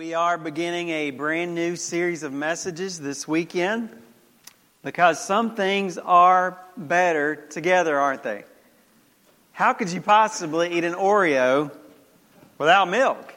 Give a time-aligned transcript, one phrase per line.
[0.00, 3.90] we are beginning a brand new series of messages this weekend
[4.82, 8.44] because some things are better together, aren't they?
[9.52, 11.70] How could you possibly eat an Oreo
[12.56, 13.34] without milk?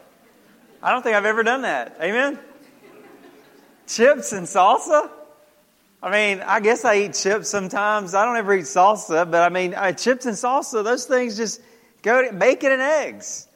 [0.82, 1.98] I don't think I've ever done that.
[2.00, 2.38] Amen?
[3.86, 5.10] Chips and salsa?
[6.02, 8.14] I mean, I guess I eat chips sometimes.
[8.14, 11.60] I don't ever eat salsa, but I mean, uh, chips and salsa, those things just
[12.00, 13.48] go to bacon and eggs.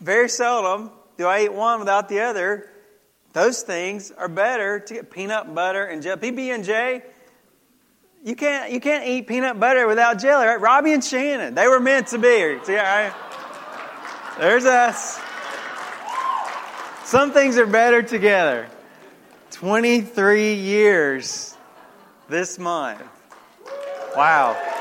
[0.00, 2.70] Very seldom do I eat one without the other?
[3.32, 6.30] Those things are better to get peanut butter and jelly.
[6.30, 7.02] PB and J.
[8.24, 10.60] You can't you can't eat peanut butter without jelly, right?
[10.60, 12.58] Robbie and Shannon, they were meant to be.
[12.64, 13.12] See, right?
[14.38, 15.20] There's us.
[17.04, 18.68] Some things are better together.
[19.50, 21.56] 23 years
[22.28, 23.02] this month.
[24.14, 24.77] Wow.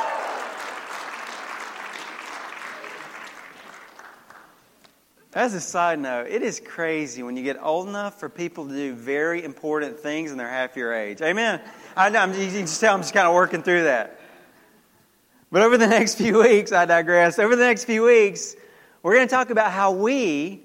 [5.37, 8.73] As a side note, it is crazy when you get old enough for people to
[8.73, 11.21] do very important things and they're half your age.
[11.21, 11.61] Amen.
[11.95, 14.19] I, am you can just tell I'm just kind of working through that.
[15.51, 17.37] But over the next few weeks, I digress.
[17.37, 18.55] Over the next few weeks,
[19.03, 20.63] we're going to talk about how we,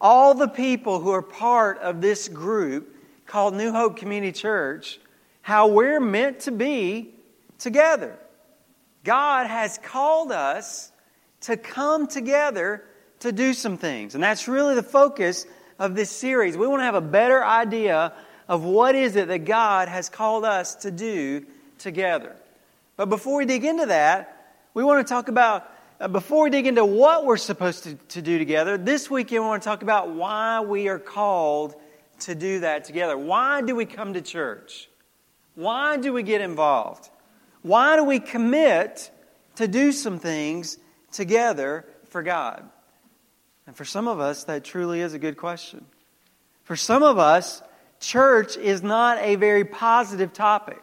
[0.00, 4.98] all the people who are part of this group called New Hope Community Church,
[5.42, 7.14] how we're meant to be
[7.60, 8.18] together.
[9.04, 10.90] God has called us
[11.42, 12.82] to come together
[13.20, 14.14] to do some things.
[14.14, 15.46] And that's really the focus
[15.78, 16.56] of this series.
[16.56, 18.12] We want to have a better idea
[18.48, 21.44] of what is it that God has called us to do
[21.78, 22.34] together.
[22.96, 24.34] But before we dig into that,
[24.74, 28.22] we want to talk about, uh, before we dig into what we're supposed to, to
[28.22, 31.74] do together, this weekend we want to talk about why we are called
[32.20, 33.16] to do that together.
[33.16, 34.88] Why do we come to church?
[35.54, 37.08] Why do we get involved?
[37.62, 39.10] Why do we commit
[39.56, 40.78] to do some things
[41.12, 42.68] together for God?
[43.68, 45.84] And for some of us, that truly is a good question.
[46.64, 47.60] For some of us,
[48.00, 50.80] church is not a very positive topic.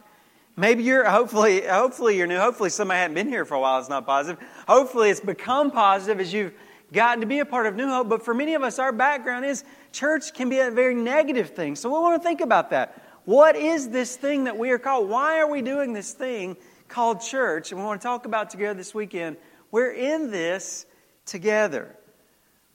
[0.56, 2.38] Maybe you're, hopefully, hopefully you're new.
[2.38, 3.80] Hopefully somebody hadn't been here for a while.
[3.80, 4.40] It's not positive.
[4.68, 6.54] Hopefully it's become positive as you've
[6.94, 8.08] gotten to be a part of New Hope.
[8.08, 11.76] But for many of us, our background is church can be a very negative thing.
[11.76, 13.02] So we want to think about that.
[13.26, 15.10] What is this thing that we are called?
[15.10, 16.56] Why are we doing this thing
[16.88, 17.72] called church?
[17.72, 19.38] And we want to talk about together this weekend.
[19.72, 20.86] We're in this
[21.26, 21.96] together.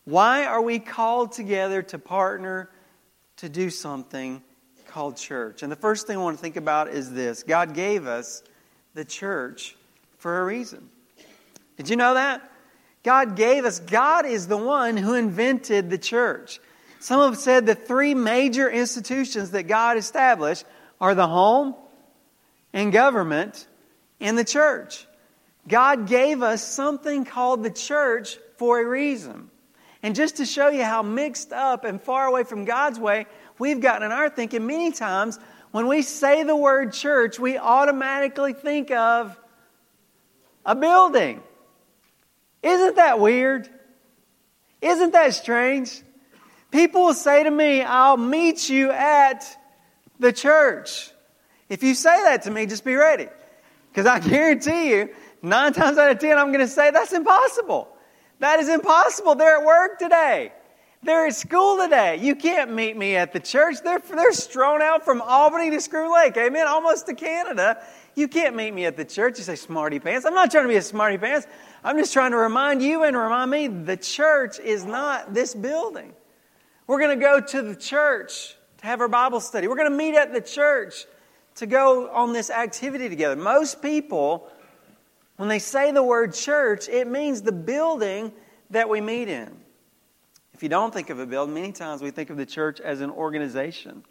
[0.04, 2.70] Why are we called together to partner
[3.36, 4.42] to do something
[4.88, 5.62] called church?
[5.62, 8.42] And the first thing I want to think about is this God gave us
[8.94, 9.76] the church
[10.18, 10.88] for a reason.
[11.76, 12.42] Did you know that?
[13.02, 16.60] God gave us, God is the one who invented the church.
[16.98, 20.66] Some have said the three major institutions that God established
[21.00, 21.74] are the home
[22.74, 23.66] and government
[24.20, 25.06] and the church.
[25.66, 29.49] God gave us something called the church for a reason.
[30.02, 33.26] And just to show you how mixed up and far away from God's way
[33.58, 35.38] we've gotten in our thinking, many times
[35.70, 39.38] when we say the word church, we automatically think of
[40.64, 41.42] a building.
[42.62, 43.68] Isn't that weird?
[44.80, 46.02] Isn't that strange?
[46.70, 49.44] People will say to me, I'll meet you at
[50.18, 51.10] the church.
[51.68, 53.28] If you say that to me, just be ready.
[53.90, 55.10] Because I guarantee you,
[55.42, 57.88] nine times out of ten, I'm going to say that's impossible.
[58.40, 59.34] That is impossible.
[59.36, 60.52] They're at work today.
[61.02, 62.18] They're at school today.
[62.20, 63.76] You can't meet me at the church.
[63.82, 66.36] They're, they're strewn out from Albany to Schroon Lake.
[66.36, 66.66] Amen.
[66.66, 67.82] Almost to Canada.
[68.14, 69.38] You can't meet me at the church.
[69.38, 70.26] You say, smarty pants.
[70.26, 71.46] I'm not trying to be a smarty pants.
[71.84, 76.12] I'm just trying to remind you and remind me the church is not this building.
[76.86, 79.68] We're going to go to the church to have our Bible study.
[79.68, 81.06] We're going to meet at the church
[81.56, 83.36] to go on this activity together.
[83.36, 84.48] Most people
[85.40, 88.30] when they say the word church, it means the building
[88.68, 89.50] that we meet in.
[90.52, 93.00] If you don't think of a building, many times we think of the church as
[93.00, 94.04] an organization.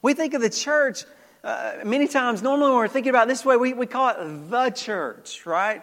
[0.00, 1.04] We think of the church
[1.44, 4.70] uh, many times, normally when we're thinking about this way, we, we call it the
[4.70, 5.82] church, right?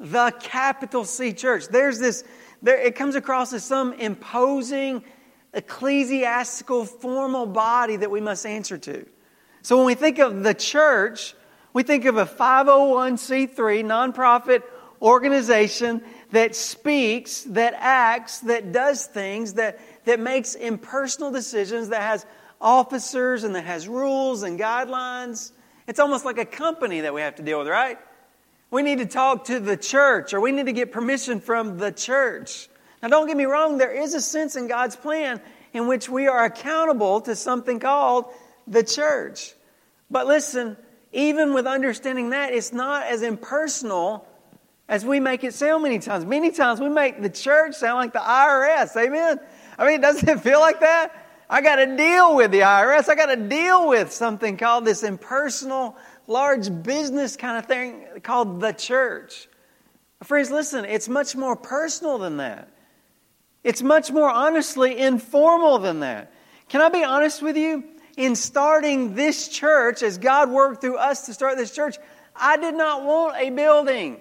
[0.00, 1.68] The capital C church.
[1.68, 2.24] There's this,
[2.60, 5.04] there, it comes across as some imposing
[5.54, 9.06] ecclesiastical formal body that we must answer to.
[9.62, 11.36] So when we think of the church,
[11.72, 14.62] we think of a 501c3 nonprofit
[15.00, 22.26] organization that speaks, that acts, that does things, that, that makes impersonal decisions, that has
[22.60, 25.50] officers and that has rules and guidelines.
[25.86, 27.98] It's almost like a company that we have to deal with, right?
[28.70, 31.90] We need to talk to the church or we need to get permission from the
[31.90, 32.68] church.
[33.02, 35.40] Now, don't get me wrong, there is a sense in God's plan
[35.72, 38.26] in which we are accountable to something called
[38.66, 39.52] the church.
[40.10, 40.76] But listen,
[41.12, 44.26] even with understanding that, it's not as impersonal
[44.88, 46.24] as we make it sound many times.
[46.24, 48.96] Many times we make the church sound like the IRS.
[48.96, 49.38] Amen?
[49.78, 51.18] I mean, doesn't it feel like that?
[51.48, 53.08] I got to deal with the IRS.
[53.08, 58.60] I got to deal with something called this impersonal, large business kind of thing called
[58.60, 59.48] the church.
[60.22, 62.70] Friends, listen, it's much more personal than that.
[63.64, 66.32] It's much more honestly informal than that.
[66.68, 67.84] Can I be honest with you?
[68.16, 71.96] In starting this church, as God worked through us to start this church,
[72.36, 74.20] I did not want a building.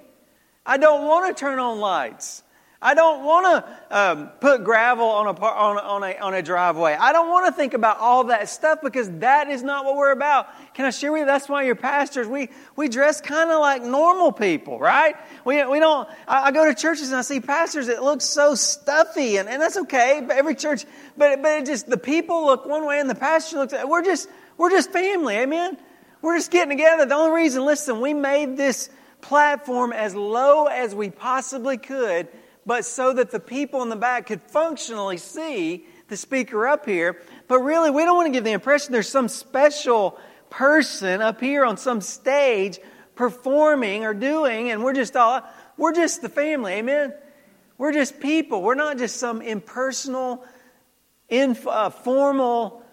[0.65, 2.40] I don't want to turn on lights.
[2.83, 6.97] I don't want to um, put gravel on a, on, on, a, on a driveway.
[6.99, 10.11] I don't want to think about all that stuff because that is not what we're
[10.11, 10.47] about.
[10.73, 11.25] Can I share with you?
[11.27, 12.27] That's why you're pastors.
[12.27, 15.15] We, we dress kind of like normal people, right?
[15.45, 18.55] We, we don't, I, I, go to churches and I see pastors that look so
[18.55, 20.23] stuffy, and, and that's okay.
[20.25, 20.85] But every church,
[21.15, 24.27] but, but it just, the people look one way and the pastor looks, we're just,
[24.57, 25.77] we're just family, amen?
[26.23, 27.05] We're just getting together.
[27.05, 28.89] The only reason, listen, we made this
[29.21, 32.27] platform as low as we possibly could
[32.65, 37.21] but so that the people in the back could functionally see the speaker up here.
[37.47, 40.19] But really, we don't want to give the impression there's some special
[40.49, 42.79] person up here on some stage
[43.15, 45.41] performing or doing, and we're just all,
[45.77, 47.13] we're just the family, amen?
[47.77, 48.61] We're just people.
[48.61, 50.45] We're not just some impersonal,
[51.29, 52.85] informal, uh,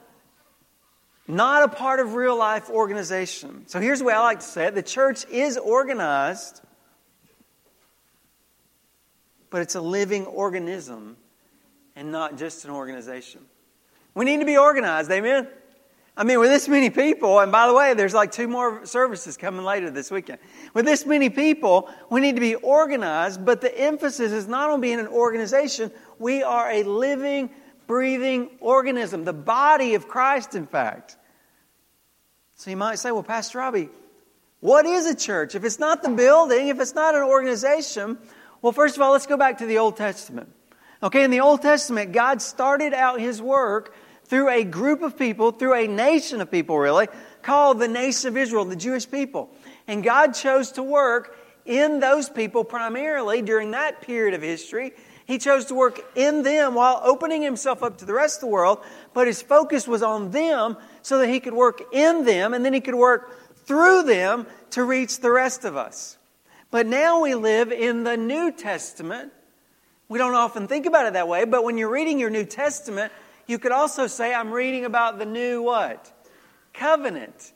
[1.30, 3.64] not a part of real life organization.
[3.66, 6.62] So here's the way I like to say it the church is organized
[9.50, 11.16] but it's a living organism
[11.96, 13.40] and not just an organization.
[14.14, 15.48] We need to be organized, amen?
[16.16, 19.36] I mean, with this many people, and by the way, there's like two more services
[19.36, 20.40] coming later this weekend.
[20.74, 24.80] With this many people, we need to be organized, but the emphasis is not on
[24.80, 25.92] being an organization.
[26.18, 27.50] We are a living,
[27.86, 31.16] breathing organism, the body of Christ, in fact.
[32.56, 33.88] So you might say, well, Pastor Robbie,
[34.58, 35.54] what is a church?
[35.54, 38.18] If it's not the building, if it's not an organization,
[38.62, 40.52] well, first of all, let's go back to the Old Testament.
[41.02, 43.94] Okay, in the Old Testament, God started out His work
[44.24, 47.08] through a group of people, through a nation of people, really,
[47.42, 49.50] called the nation of Israel, the Jewish people.
[49.86, 54.92] And God chose to work in those people primarily during that period of history.
[55.24, 58.46] He chose to work in them while opening himself up to the rest of the
[58.48, 58.82] world,
[59.14, 62.72] but his focus was on them so that he could work in them and then
[62.72, 66.17] he could work through them to reach the rest of us.
[66.70, 69.32] But now we live in the New Testament.
[70.08, 73.12] We don't often think about it that way, but when you're reading your New Testament,
[73.46, 76.12] you could also say, I'm reading about the new what?
[76.74, 77.52] Covenant.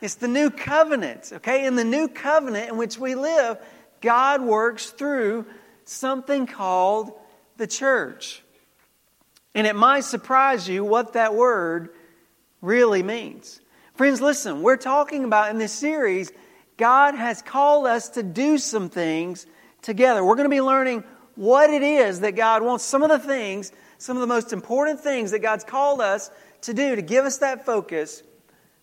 [0.00, 1.66] It's the new covenant, okay?
[1.66, 3.58] In the new covenant in which we live,
[4.00, 5.46] God works through
[5.84, 7.12] something called
[7.56, 8.42] the church.
[9.54, 11.90] And it might surprise you what that word
[12.60, 13.60] really means.
[13.94, 16.32] Friends, listen, we're talking about in this series
[16.76, 19.46] God has called us to do some things
[19.82, 20.24] together.
[20.24, 23.72] We're going to be learning what it is that God wants, some of the things,
[23.98, 26.30] some of the most important things that God's called us
[26.62, 28.22] to do to give us that focus.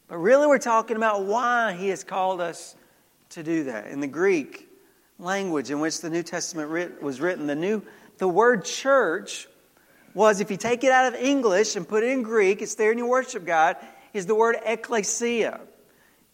[0.07, 2.75] But really, we're talking about why He has called us
[3.29, 3.87] to do that.
[3.87, 4.69] In the Greek
[5.19, 7.83] language in which the New Testament was written, the, new,
[8.17, 9.47] the word church
[10.13, 12.91] was, if you take it out of English and put it in Greek, it's there
[12.91, 13.77] in your worship guide,
[14.13, 15.59] is the word ecclesia.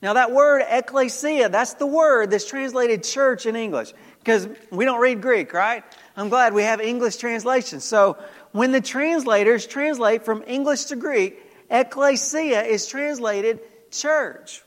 [0.01, 3.93] Now, that word ecclesia, that's the word that's translated church in English.
[4.19, 5.83] Because we don't read Greek, right?
[6.15, 7.83] I'm glad we have English translations.
[7.83, 8.17] So,
[8.51, 13.59] when the translators translate from English to Greek, ecclesia is translated
[13.91, 14.63] church.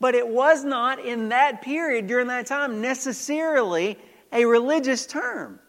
[0.00, 3.96] But it was not in that period, during that time, necessarily
[4.32, 5.60] a religious term.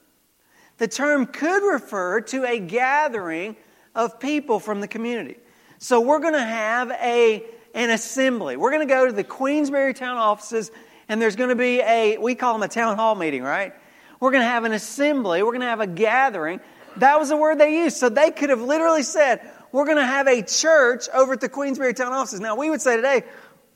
[0.78, 3.56] The term could refer to a gathering
[3.94, 5.38] of people from the community.
[5.78, 7.44] So, we're going to have a
[7.76, 8.58] an assembly.
[8.58, 10.72] We're going to go to the Queensbury town offices,
[11.08, 13.74] and there's going to be a, we call them a town hall meeting, right?
[14.20, 15.44] We're going to have an assembly.
[15.44, 16.62] We're going to have a gathering.
[16.98, 17.98] That was the word they used.
[17.98, 19.42] So they could have literally said,
[19.74, 22.40] we're going to have a church over at the Queensbury town offices.
[22.40, 23.24] Now, we would say today,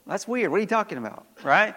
[0.08, 0.50] that's weird.
[0.50, 1.28] What are you talking about?
[1.44, 1.76] Right?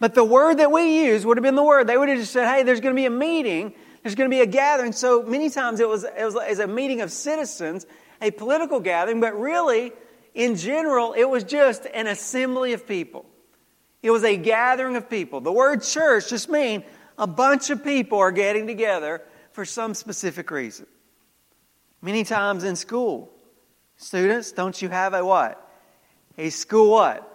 [0.00, 1.86] But the word that we use would have been the word.
[1.86, 3.72] They would have just said, hey, there's going to be a meeting.
[4.02, 4.90] There's going to be a gathering.
[4.90, 7.86] So many times it was, it was as a meeting of citizens,
[8.20, 9.92] a political gathering, but really
[10.34, 13.26] in general, it was just an assembly of people.
[14.02, 15.40] It was a gathering of people.
[15.40, 16.84] The word church just means
[17.18, 19.22] a bunch of people are getting together
[19.52, 20.86] for some specific reason.
[22.00, 23.30] Many times in school,
[23.96, 25.58] students, don't you have a what?
[26.38, 27.28] A school what?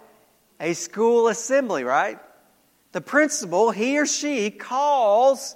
[0.60, 2.18] A school assembly, right?
[2.92, 5.54] The principal, he or she calls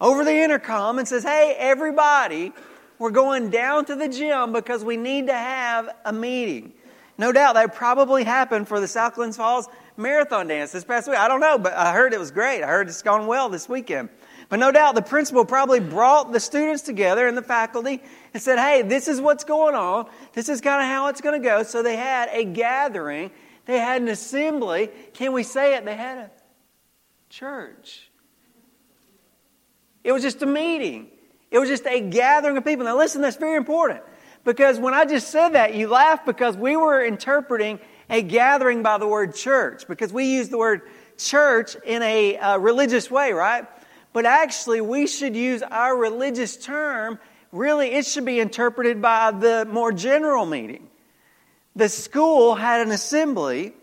[0.00, 2.52] over the intercom and says, Hey, everybody,
[2.98, 6.72] we're going down to the gym because we need to have a meeting.
[7.16, 11.18] No doubt that probably happened for the South Glens Falls Marathon Dance this past week.
[11.18, 12.62] I don't know, but I heard it was great.
[12.62, 14.08] I heard it's gone well this weekend.
[14.48, 18.00] But no doubt the principal probably brought the students together and the faculty
[18.32, 20.08] and said, hey, this is what's going on.
[20.32, 21.64] This is kind of how it's going to go.
[21.64, 23.30] So they had a gathering,
[23.66, 24.90] they had an assembly.
[25.12, 25.84] Can we say it?
[25.84, 26.30] They had a
[27.28, 28.10] church.
[30.04, 31.08] It was just a meeting,
[31.50, 32.84] it was just a gathering of people.
[32.84, 34.02] Now, listen, that's very important
[34.44, 37.78] because when I just said that, you laughed because we were interpreting
[38.10, 40.82] a gathering by the word church because we use the word
[41.16, 43.66] church in a uh, religious way, right?
[44.12, 47.18] But actually, we should use our religious term,
[47.52, 50.88] really, it should be interpreted by the more general meaning.
[51.76, 53.74] The school had an assembly,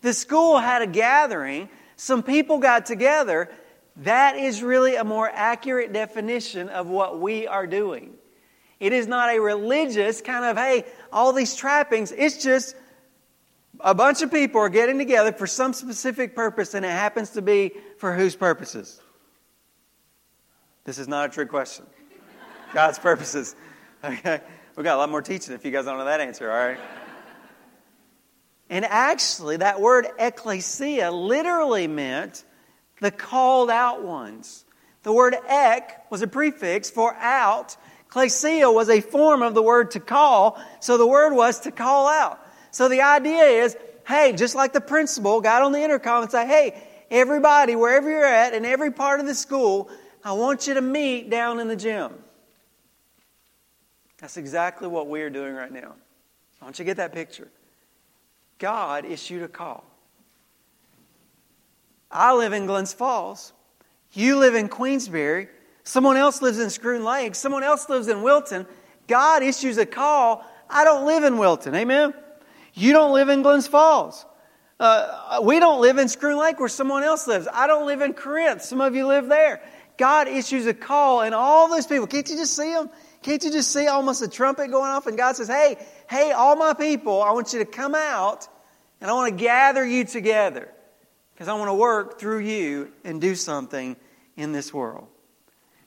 [0.00, 3.50] the school had a gathering, some people got together.
[3.98, 8.14] That is really a more accurate definition of what we are doing.
[8.80, 12.12] It is not a religious kind of, hey, all these trappings.
[12.12, 12.74] It's just
[13.80, 17.42] a bunch of people are getting together for some specific purpose, and it happens to
[17.42, 19.00] be for whose purposes?
[20.84, 21.86] This is not a trick question.
[22.72, 23.54] God's purposes.
[24.04, 24.38] Okay?
[24.76, 26.78] We've got a lot more teaching if you guys don't know that answer, all right?
[28.68, 32.44] And actually, that word ecclesia literally meant
[33.00, 34.64] the called out ones.
[35.02, 37.76] The word ek was a prefix for out.
[38.06, 42.08] Ecclesia was a form of the word to call, so the word was to call
[42.08, 42.38] out.
[42.70, 46.46] So the idea is, hey, just like the principal got on the intercom and said,
[46.46, 49.90] hey, everybody, wherever you're at, in every part of the school,
[50.24, 52.12] I want you to meet down in the gym.
[54.18, 55.94] That's exactly what we are doing right now.
[56.60, 57.48] I want you to get that picture.
[58.58, 59.84] God issued a call.
[62.14, 63.52] I live in Glens Falls.
[64.12, 65.48] You live in Queensbury.
[65.82, 67.34] Someone else lives in Schroon Lake.
[67.34, 68.66] Someone else lives in Wilton.
[69.08, 70.44] God issues a call.
[70.70, 71.74] I don't live in Wilton.
[71.74, 72.14] Amen?
[72.72, 74.24] You don't live in Glens Falls.
[74.78, 77.48] Uh, we don't live in Schroon Lake where someone else lives.
[77.52, 78.62] I don't live in Corinth.
[78.62, 79.60] Some of you live there.
[79.96, 82.90] God issues a call, and all those people, can't you just see them?
[83.22, 85.06] Can't you just see almost a trumpet going off?
[85.06, 85.76] And God says, Hey,
[86.10, 88.48] hey, all my people, I want you to come out
[89.00, 90.73] and I want to gather you together
[91.34, 93.96] because I want to work through you and do something
[94.36, 95.08] in this world.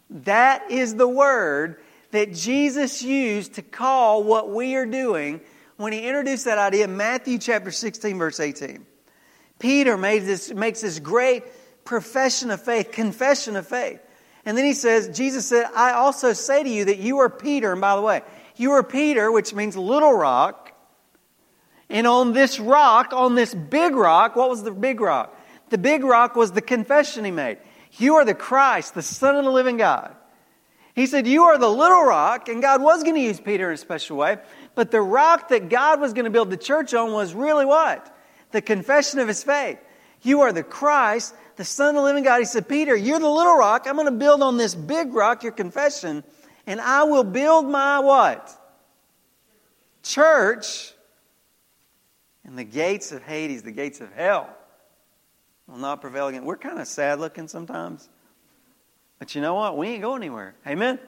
[0.10, 1.78] That is the word
[2.12, 5.42] that Jesus used to call what we are doing
[5.78, 8.86] when he introduced that idea in Matthew chapter 16, verse 18.
[9.60, 11.44] Peter this, makes this great
[11.86, 14.00] profession of faith, confession of faith.
[14.46, 17.72] And then he says, Jesus said, I also say to you that you are Peter.
[17.72, 18.22] And by the way,
[18.56, 20.72] you are Peter, which means little rock.
[21.90, 25.37] And on this rock, on this big rock, what was the big rock?
[25.70, 27.58] The big rock was the confession he made.
[27.94, 30.16] You are the Christ, the Son of the living God.
[30.96, 33.76] He said, You are the little rock, and God was going to use Peter in
[33.76, 34.38] a special way.
[34.74, 38.16] But the rock that God was going to build the church on was really what?
[38.52, 39.78] The confession of his faith.
[40.24, 42.40] You are the Christ, the Son of the living God.
[42.40, 43.86] He said, Peter, you're the little rock.
[43.88, 46.24] I'm going to build on this big rock, your confession,
[46.66, 48.52] and I will build my what?
[50.02, 50.94] Church.
[52.44, 54.57] And the gates of Hades, the gates of hell,
[55.68, 56.46] will not prevail again.
[56.46, 58.08] We're kind of sad looking sometimes.
[59.20, 59.78] But you know what?
[59.78, 60.56] We ain't going anywhere.
[60.66, 61.00] Amen?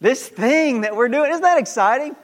[0.00, 2.14] This thing that we're doing, isn't that exciting?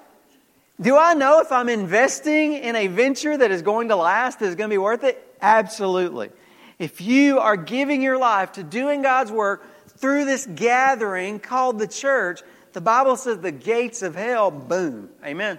[0.80, 4.47] Do I know if I'm investing in a venture that is going to last, that
[4.47, 5.23] is going to be worth it?
[5.40, 6.30] Absolutely.
[6.78, 9.64] If you are giving your life to doing God's work
[9.99, 12.42] through this gathering called the church,
[12.73, 15.11] the Bible says the gates of hell, boom.
[15.25, 15.59] Amen.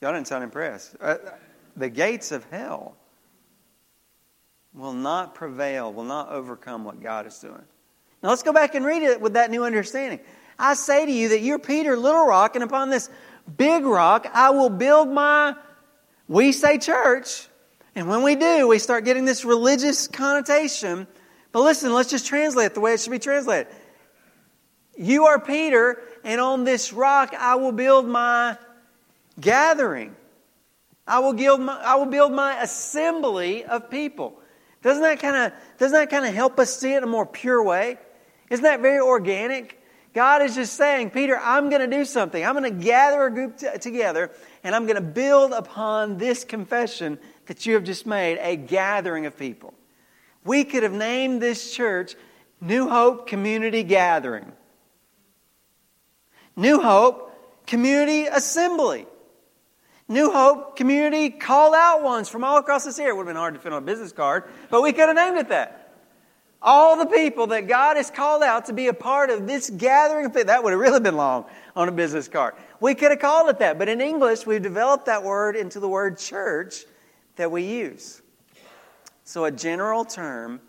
[0.00, 0.94] Y'all didn't sound impressed.
[1.00, 1.16] Uh,
[1.76, 2.96] the gates of hell
[4.76, 7.62] will not prevail, will not overcome what God is doing.
[8.22, 10.20] Now let's go back and read it with that new understanding.
[10.58, 13.10] I say to you that you're Peter, little rock, and upon this
[13.56, 15.54] big rock, I will build my,
[16.28, 17.48] we say church.
[17.94, 21.06] And when we do, we start getting this religious connotation.
[21.52, 23.68] But listen, let's just translate it the way it should be translated.
[24.98, 28.58] You are Peter, and on this rock I will build my
[29.40, 30.16] gathering.
[31.06, 34.40] I will build my, I will build my assembly of people.
[34.82, 37.26] Doesn't that kind of doesn't that kind of help us see it in a more
[37.26, 37.98] pure way?
[38.50, 39.82] Isn't that very organic?
[40.14, 42.42] God is just saying, Peter, I'm going to do something.
[42.42, 44.30] I'm going to gather a group t- together
[44.64, 49.26] and I'm going to build upon this confession that you have just made a gathering
[49.26, 49.74] of people.
[50.42, 52.14] We could have named this church
[52.62, 54.50] New Hope Community Gathering,
[56.56, 59.06] New Hope Community Assembly.
[60.08, 63.12] New Hope Community Call Out Ones from all across this area.
[63.12, 65.16] It would have been hard to fit on a business card, but we could have
[65.16, 65.86] named it that
[66.62, 70.30] all the people that God has called out to be a part of this gathering,
[70.30, 72.54] that would have really been long on a business card.
[72.80, 75.88] We could have called it that, but in English, we've developed that word into the
[75.88, 76.84] word church
[77.36, 78.22] that we use.
[79.24, 80.60] So, a general term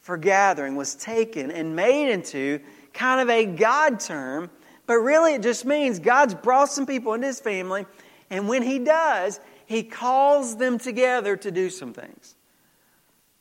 [0.00, 2.60] for gathering was taken and made into
[2.92, 4.50] kind of a God term,
[4.86, 7.86] but really it just means God's brought some people into his family,
[8.30, 12.34] and when he does, he calls them together to do some things.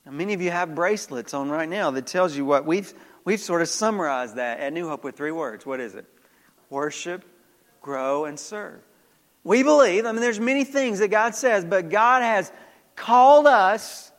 [0.05, 2.93] Now, many of you have bracelets on right now that tells you what we've
[3.25, 5.65] we've sort of summarized that at New Hope with three words.
[5.65, 6.05] What is it?
[6.69, 7.25] Worship,
[7.81, 8.81] grow, and serve.
[9.43, 12.51] We believe, I mean, there's many things that God says, but God has
[12.95, 14.11] called us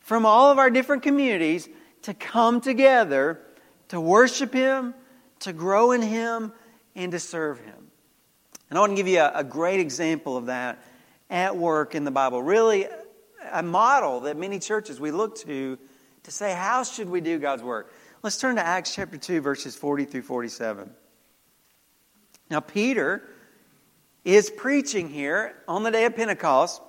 [0.00, 1.68] from all of our different communities
[2.02, 3.40] to come together
[3.88, 4.94] to worship Him,
[5.40, 6.52] to grow in Him,
[6.94, 7.75] and to serve Him.
[8.68, 10.82] And I want to give you a, a great example of that
[11.30, 12.42] at work in the Bible.
[12.42, 12.86] Really,
[13.52, 15.78] a model that many churches we look to
[16.24, 17.92] to say, how should we do God's work?
[18.22, 20.90] Let's turn to Acts chapter 2, verses 40 through 47.
[22.50, 23.22] Now, Peter
[24.24, 26.82] is preaching here on the day of Pentecost.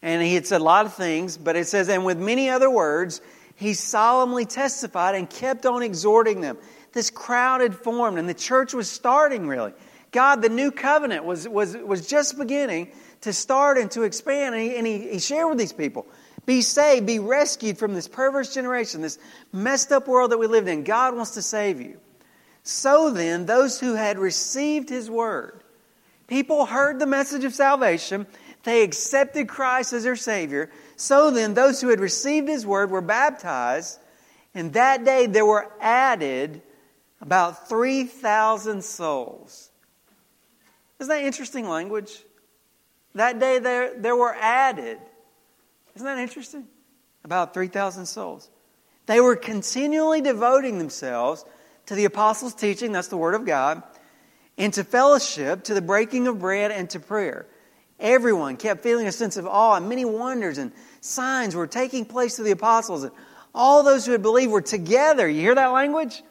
[0.00, 2.70] And he had said a lot of things, but it says, and with many other
[2.70, 3.20] words,
[3.54, 6.56] he solemnly testified and kept on exhorting them.
[6.92, 9.72] This crowd had formed, and the church was starting really.
[10.12, 14.62] God, the new covenant was, was, was just beginning to start and to expand, and,
[14.64, 16.06] he, and he, he shared with these people
[16.46, 19.18] be saved, be rescued from this perverse generation, this
[19.52, 20.82] messed up world that we lived in.
[20.84, 22.00] God wants to save you.
[22.62, 25.62] So then, those who had received his word,
[26.26, 28.26] people heard the message of salvation,
[28.64, 30.70] they accepted Christ as their Savior.
[30.96, 33.98] So then, those who had received His word were baptized,
[34.54, 36.62] and that day there were added
[37.20, 39.70] about 3,000 souls.
[40.98, 42.22] Isn't that interesting language?
[43.14, 44.98] That day there, there were added.
[45.94, 46.66] Isn't that interesting?
[47.24, 48.48] About 3,000 souls.
[49.06, 51.44] They were continually devoting themselves
[51.86, 53.82] to the apostles' teaching, that's the Word of God,
[54.56, 57.46] and to fellowship, to the breaking of bread, and to prayer.
[57.98, 62.36] Everyone kept feeling a sense of awe, and many wonders and signs were taking place
[62.36, 63.02] to the apostles.
[63.02, 63.12] And
[63.54, 65.28] all those who had believed were together.
[65.28, 66.22] You hear that language?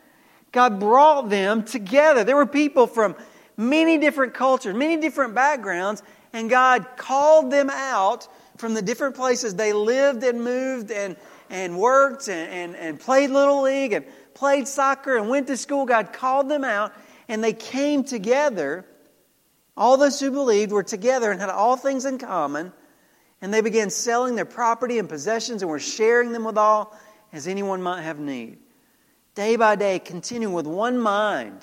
[0.51, 2.24] God brought them together.
[2.24, 3.15] There were people from
[3.56, 6.01] many different cultures, many different backgrounds,
[6.34, 11.16] and God called them out from the different places they lived and moved and,
[11.50, 15.85] and worked and, and, and played Little League and played soccer and went to school.
[15.85, 16.94] God called them out,
[17.27, 18.85] and they came together
[19.77, 22.74] all those who believed were together and had all things in common,
[23.42, 26.98] and they began selling their property and possessions and were sharing them with all
[27.31, 28.57] as anyone might have need.
[29.35, 31.61] Day by day, continuing with one mind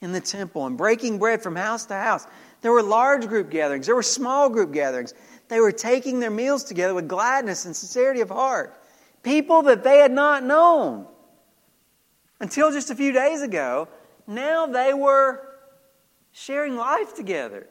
[0.00, 2.26] in the temple and breaking bread from house to house.
[2.60, 5.14] There were large group gatherings, there were small group gatherings.
[5.48, 8.78] They were taking their meals together with gladness and sincerity of heart.
[9.22, 11.06] People that they had not known
[12.38, 13.88] until just a few days ago,
[14.26, 15.42] now they were
[16.32, 17.66] sharing life together.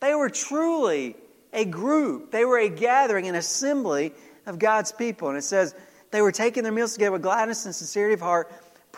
[0.00, 1.16] They were truly
[1.52, 4.12] a group, they were a gathering, an assembly
[4.46, 5.28] of God's people.
[5.28, 5.74] And it says
[6.10, 8.50] they were taking their meals together with gladness and sincerity of heart,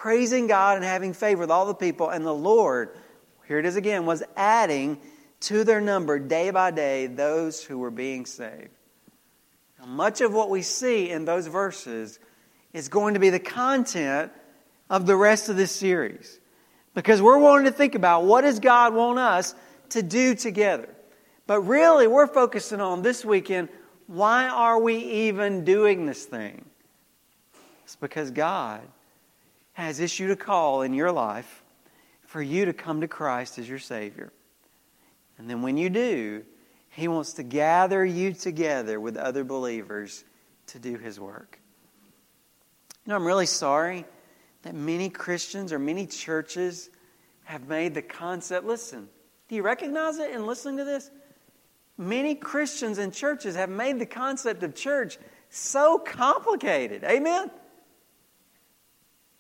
[0.07, 2.11] praising God and having favor with all the people.
[2.11, 2.97] And the Lord,
[3.49, 4.99] here it is again, was adding
[5.41, 8.69] to their number day by day those who were being saved.
[9.81, 12.21] Now, much of what we see in those verses
[12.73, 14.31] is going to be the content
[14.89, 16.39] of the rest of this series.
[16.95, 19.57] Because we're wanting to think about what does God want us
[19.89, 20.89] to do together.
[21.49, 23.71] But really, we're focusing on this weekend
[24.07, 26.65] why are we even doing this thing?
[27.83, 28.83] It's because God
[29.77, 31.63] has issued a call in your life
[32.23, 34.33] for you to come to Christ as your Savior.
[35.37, 36.45] And then when you do,
[36.89, 40.25] He wants to gather you together with other believers
[40.69, 41.61] to do His work.
[43.05, 44.07] You know, I'm really sorry
[44.63, 46.89] that many Christians or many churches
[47.45, 49.11] have made the concept listen,
[49.49, 51.11] do you recognize it in listening to this?
[51.99, 55.19] Many Christians and churches have made the concept of church
[55.51, 57.05] so complicated.
[57.05, 57.51] Amen?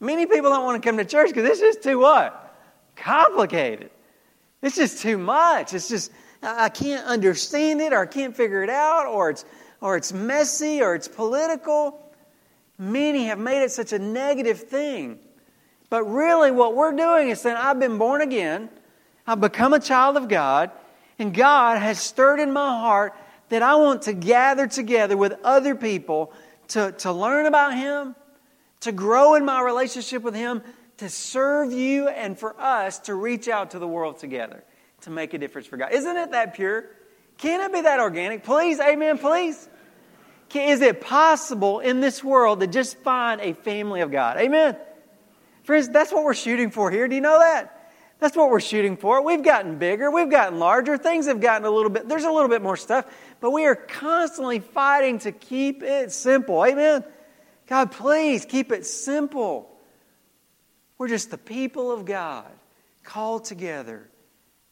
[0.01, 2.55] Many people don't want to come to church because this is too what?
[2.97, 3.91] Complicated.
[4.63, 5.75] It's just too much.
[5.75, 9.45] It's just, I can't understand it or I can't figure it out or it's,
[9.81, 12.03] or it's messy or it's political.
[12.79, 15.19] Many have made it such a negative thing.
[15.89, 18.69] But really, what we're doing is saying, I've been born again,
[19.27, 20.71] I've become a child of God,
[21.19, 23.15] and God has stirred in my heart
[23.49, 26.33] that I want to gather together with other people
[26.69, 28.17] to, to learn about Him,
[28.81, 30.63] to grow in my relationship with Him,
[30.99, 34.65] to serve you, and for us to reach out to the world together
[35.03, 35.93] to make a difference for God.
[35.93, 36.87] Isn't it that pure?
[37.39, 38.45] Can it be that organic?
[38.45, 39.69] Please, amen, please.
[40.55, 44.39] Is it possible in this world to just find a family of God?
[44.39, 44.77] Amen.
[45.65, 47.09] Friends, that's what we're shooting for here.
[47.09, 47.93] Do you know that?
[48.19, 49.23] That's what we're shooting for.
[49.23, 52.49] We've gotten bigger, we've gotten larger, things have gotten a little bit, there's a little
[52.49, 53.05] bit more stuff,
[53.41, 56.65] but we are constantly fighting to keep it simple.
[56.65, 57.05] Amen?
[57.67, 59.71] God, please keep it simple.
[60.99, 62.51] We're just the people of God
[63.03, 64.09] called together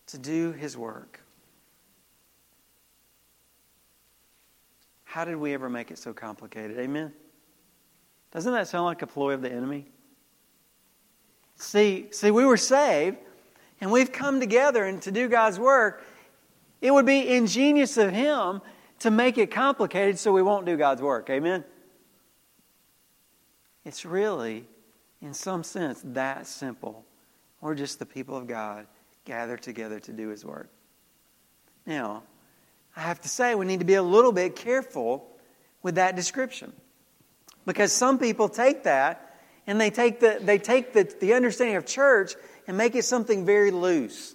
[0.09, 1.21] to do His work.
[5.05, 6.79] How did we ever make it so complicated?
[6.79, 7.13] Amen?
[8.33, 9.87] Doesn't that sound like a ploy of the enemy?
[11.57, 13.19] See, see, we were saved
[13.81, 16.05] and we've come together and to do God's work.
[16.81, 18.61] It would be ingenious of him
[19.01, 21.31] to make it complicated so we won't do God's work.
[21.31, 21.65] Amen?
[23.85, 24.67] It's really,
[25.21, 27.05] in some sense, that simple.
[27.61, 28.87] We're just the people of God
[29.25, 30.69] gathered together to do his work.
[31.87, 32.23] Now,
[32.97, 35.27] I have to say, we need to be a little bit careful
[35.83, 36.73] with that description.
[37.67, 41.87] Because some people take that and they take the, they take the, the understanding of
[41.87, 42.35] church
[42.67, 44.35] and make it something very loose.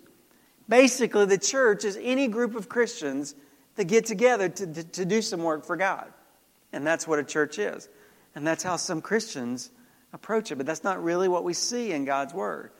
[0.67, 3.35] Basically, the church is any group of Christians
[3.75, 6.11] that get together to, to, to do some work for God.
[6.73, 7.89] And that's what a church is.
[8.39, 9.69] And that's how some Christians
[10.13, 10.55] approach it.
[10.55, 12.71] But that's not really what we see in God's Word.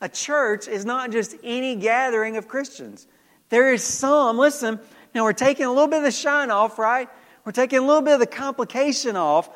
[0.00, 3.04] A church is not just any gathering of Christians.
[3.48, 4.78] There is some, listen,
[5.16, 7.08] now we're taking a little bit of the shine off, right?
[7.44, 9.50] We're taking a little bit of the complication off.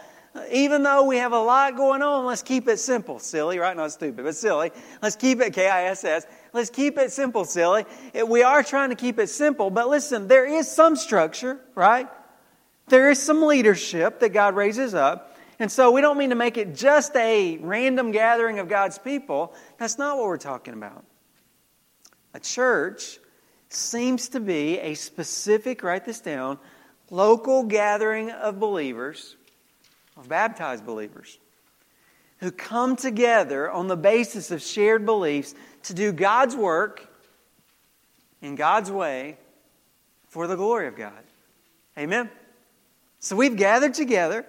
[0.51, 3.21] Even though we have a lot going on, let's keep it simple.
[3.21, 3.77] Silly, right?
[3.77, 4.73] Not stupid, but silly.
[5.01, 6.27] Let's keep it K I S S.
[6.53, 7.85] Let's keep it simple, silly.
[8.27, 12.09] We are trying to keep it simple, but listen, there is some structure, right?
[12.89, 15.32] There is some leadership that God raises up.
[15.63, 19.55] And so we don't mean to make it just a random gathering of God's people.
[19.79, 21.05] That's not what we're talking about.
[22.35, 23.21] A church
[23.69, 26.59] seems to be a specific, write this down,
[27.11, 29.37] local gathering of believers,
[30.17, 31.39] of baptized believers,
[32.39, 37.09] who come together on the basis of shared beliefs to do God's work
[38.41, 39.37] in God's way
[40.27, 41.23] for the glory of God.
[41.97, 42.29] Amen?
[43.21, 44.45] So we've gathered together.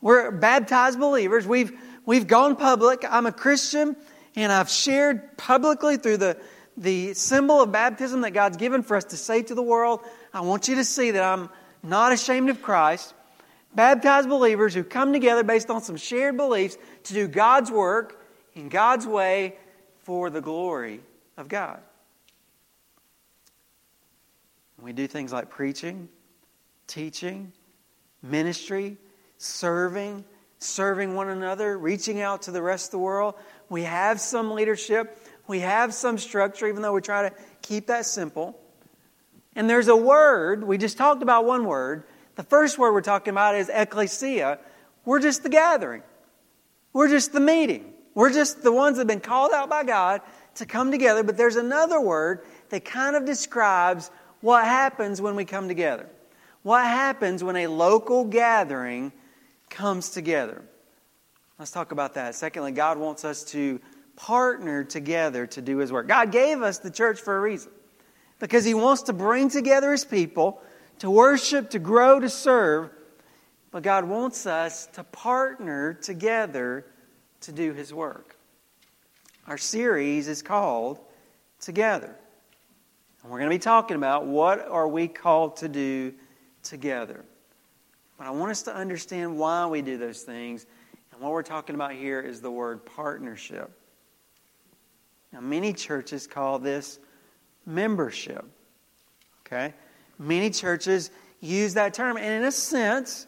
[0.00, 1.46] We're baptized believers.
[1.46, 1.72] We've,
[2.06, 3.04] we've gone public.
[3.08, 3.96] I'm a Christian,
[4.36, 6.38] and I've shared publicly through the
[6.78, 10.00] the symbol of baptism that God's given for us to say to the world,
[10.32, 11.50] I want you to see that I'm
[11.82, 13.14] not ashamed of Christ.
[13.74, 18.68] Baptized believers who come together based on some shared beliefs to do God's work in
[18.68, 19.56] God's way
[20.04, 21.00] for the glory
[21.36, 21.80] of God.
[24.80, 26.08] We do things like preaching,
[26.86, 27.52] teaching,
[28.22, 28.96] ministry,
[29.38, 30.24] serving,
[30.58, 33.34] serving one another, reaching out to the rest of the world.
[33.70, 38.04] We have some leadership we have some structure, even though we try to keep that
[38.04, 38.60] simple.
[39.56, 42.04] And there's a word, we just talked about one word.
[42.36, 44.58] The first word we're talking about is ecclesia.
[45.04, 46.02] We're just the gathering,
[46.92, 47.94] we're just the meeting.
[48.14, 50.22] We're just the ones that have been called out by God
[50.56, 51.22] to come together.
[51.22, 56.08] But there's another word that kind of describes what happens when we come together.
[56.64, 59.12] What happens when a local gathering
[59.70, 60.62] comes together?
[61.58, 62.34] Let's talk about that.
[62.34, 63.80] Secondly, God wants us to
[64.16, 66.08] partner together to do His work.
[66.08, 67.72] God gave us the church for a reason
[68.38, 70.60] because He wants to bring together His people
[71.00, 72.90] to worship, to grow, to serve.
[73.70, 76.86] But God wants us to partner together
[77.42, 78.36] to do His work.
[79.46, 80.98] Our series is called
[81.60, 82.14] Together.
[83.22, 86.14] And we're going to be talking about what are we called to do
[86.62, 87.24] together.
[88.18, 90.66] But I want us to understand why we do those things.
[91.12, 93.70] And what we're talking about here is the word partnership.
[95.32, 96.98] Now, many churches call this
[97.64, 98.44] membership.
[99.46, 99.72] Okay?
[100.18, 102.16] Many churches use that term.
[102.16, 103.26] And in a sense,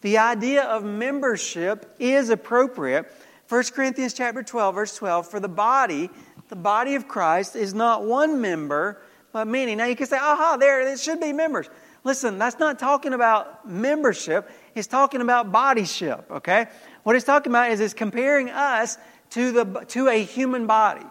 [0.00, 3.10] the idea of membership is appropriate.
[3.48, 6.10] 1 Corinthians chapter 12, verse 12, for the body,
[6.48, 9.00] the body of Christ is not one member,
[9.32, 9.74] but many.
[9.74, 11.68] Now you can say, aha, there, it should be members.
[12.04, 14.50] Listen, that's not talking about membership.
[14.74, 16.66] He's talking about bodyship, okay?
[17.02, 18.98] What he's talking about is it's comparing us
[19.30, 21.06] to, the, to a human body.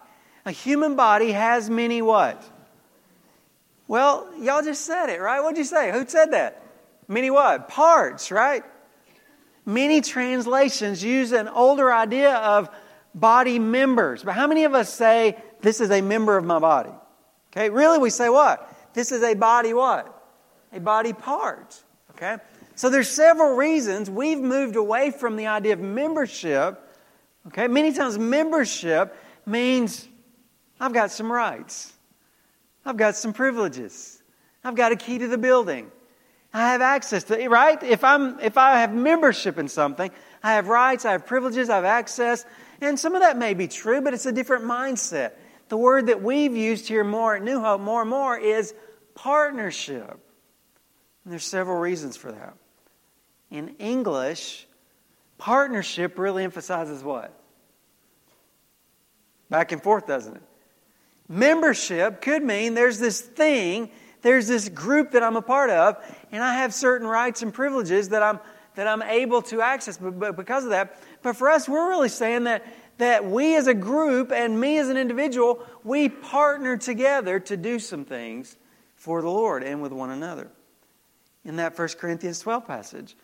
[0.46, 2.44] A human body has many what?
[3.88, 5.42] Well, y'all just said it, right?
[5.42, 5.92] What'd you say?
[5.92, 6.64] Who said that?
[7.08, 7.70] Many what?
[7.70, 8.64] Parts, right?
[9.66, 12.70] Many translations use an older idea of
[13.16, 14.24] body members.
[14.24, 16.92] But how many of us say, this is a member of my body?
[17.52, 18.70] Okay, really we say what?
[18.94, 20.13] This is a body what?
[20.74, 21.82] A body part.
[22.12, 22.38] Okay?
[22.76, 26.80] So there's several reasons we've moved away from the idea of membership.
[27.48, 30.08] Okay, many times membership means
[30.80, 31.94] I've got some rights.
[32.86, 34.22] I've got some privileges.
[34.64, 35.92] I've got a key to the building.
[36.54, 37.82] I have access to right?
[37.82, 40.12] If I'm if I have membership in something,
[40.44, 42.46] I have rights, I have privileges, I have access.
[42.80, 45.32] And some of that may be true, but it's a different mindset.
[45.70, 48.74] The word that we've used here more at New Hope more and more is
[49.16, 50.20] partnership.
[51.24, 52.54] And there's several reasons for that.
[53.50, 54.68] In English,
[55.44, 57.38] Partnership really emphasizes what?
[59.50, 60.42] Back and forth, doesn't it?
[61.28, 65.98] Membership could mean there's this thing, there's this group that I'm a part of,
[66.32, 68.40] and I have certain rights and privileges that I'm
[68.76, 70.98] that I'm able to access but because of that.
[71.22, 72.66] But for us, we're really saying that
[73.00, 77.80] that we as a group and me as an individual, we partner together to do
[77.80, 78.56] some things
[78.96, 80.50] for the Lord and with one another.
[81.46, 83.16] In that 1 Corinthians 12 passage.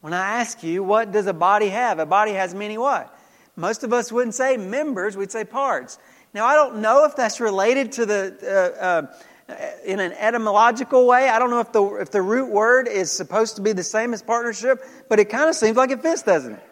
[0.00, 1.98] When I ask you, what does a body have?
[1.98, 3.12] A body has many what?
[3.56, 5.98] Most of us wouldn't say members, we'd say parts.
[6.32, 11.28] Now, I don't know if that's related to the, uh, uh, in an etymological way.
[11.28, 14.12] I don't know if the, if the root word is supposed to be the same
[14.12, 16.62] as partnership, but it kind of seems like it fits, doesn't it?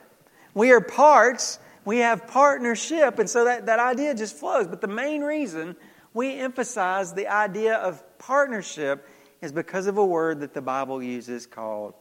[0.54, 4.66] We are parts, we have partnership, and so that, that idea just flows.
[4.66, 5.74] But the main reason
[6.14, 9.06] we emphasize the idea of partnership
[9.46, 11.94] is because of a word that the Bible uses called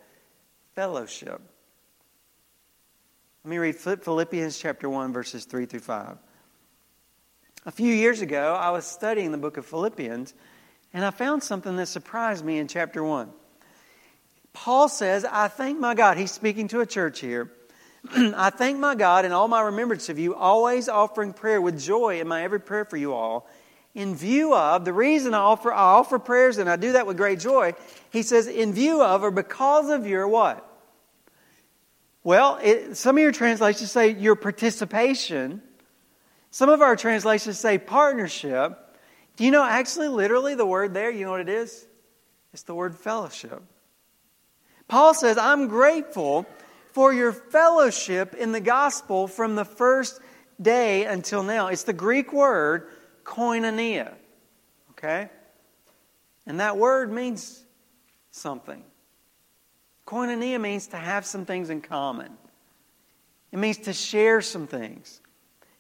[0.73, 1.39] fellowship.
[3.43, 6.17] Let me read Philippians chapter 1, verses 3 through 5.
[7.67, 10.34] A few years ago, I was studying the book of Philippians,
[10.91, 13.29] and I found something that surprised me in chapter 1.
[14.51, 16.17] Paul says, I thank my God.
[16.17, 17.51] He's speaking to a church here.
[18.15, 22.19] I thank my God in all my remembrance of you, always offering prayer with joy
[22.19, 23.47] in my every prayer for you all.
[23.95, 27.15] In view of, the reason I offer, I offer prayers and I do that with
[27.15, 27.73] great joy,
[28.12, 30.69] he says, in view of or because of your what?
[32.21, 35.62] Well, it, some of your translations say your participation.
[36.51, 38.77] Some of our translations say partnership.
[39.38, 41.88] Do you know actually, literally, the word there, you know what it is?
[42.51, 43.62] It's the word fellowship.
[44.89, 46.45] Paul says, I'm grateful
[46.91, 50.19] for your fellowship in the gospel from the first
[50.62, 51.67] day until now.
[51.67, 52.89] It's the Greek word
[53.25, 54.13] koinonia.
[54.91, 55.29] Okay?
[56.45, 57.63] And that word means
[58.31, 58.83] something.
[60.05, 62.31] Koinonia means to have some things in common.
[63.51, 65.19] It means to share some things.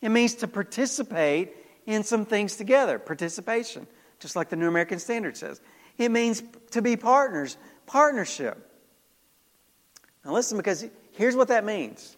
[0.01, 1.53] It means to participate
[1.85, 2.97] in some things together.
[2.97, 3.87] Participation,
[4.19, 5.61] just like the New American Standard says.
[5.97, 8.71] It means to be partners, partnership.
[10.23, 12.17] Now, listen, because here's what that means.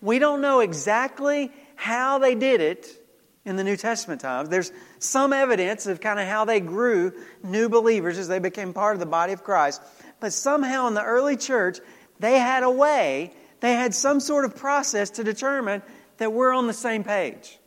[0.00, 3.03] We don't know exactly how they did it
[3.44, 4.48] in the New Testament times.
[4.48, 8.96] There's some evidence of kind of how they grew new believers as they became part
[8.96, 9.82] of the body of Christ.
[10.20, 11.78] But somehow in the early church,
[12.20, 15.82] they had a way, they had some sort of process to determine
[16.18, 17.58] that we're on the same page.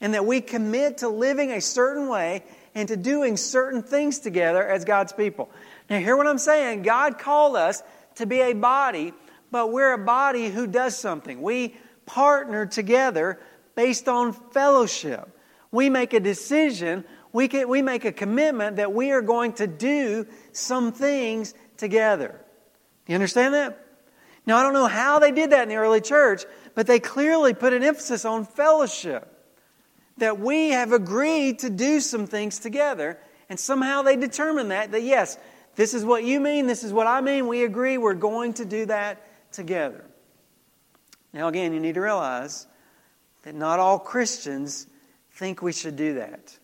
[0.00, 2.44] And that we commit to living a certain way
[2.74, 5.50] and to doing certain things together as God's people.
[5.88, 6.82] Now, hear what I'm saying.
[6.82, 7.82] God called us
[8.16, 9.14] to be a body,
[9.50, 11.40] but we're a body who does something.
[11.40, 13.40] We partner together
[13.76, 15.28] based on fellowship.
[15.70, 17.04] We make a decision
[17.36, 22.40] we, can, we make a commitment that we are going to do some things together.
[23.06, 23.84] You understand that?
[24.46, 27.52] Now, I don't know how they did that in the early church, but they clearly
[27.52, 29.30] put an emphasis on fellowship.
[30.16, 33.18] That we have agreed to do some things together,
[33.50, 35.36] and somehow they determined that, that yes,
[35.74, 38.64] this is what you mean, this is what I mean, we agree, we're going to
[38.64, 40.06] do that together.
[41.34, 42.66] Now, again, you need to realize
[43.46, 44.86] that not all Christians
[45.30, 46.58] think we should do that